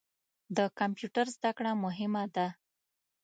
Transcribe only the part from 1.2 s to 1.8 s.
زده کړه